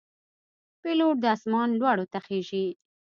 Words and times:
پیلوټ 0.81 1.15
د 1.21 1.25
آسمان 1.35 1.69
لوړو 1.79 2.05
ته 2.11 2.19
خېژي. 2.25 2.67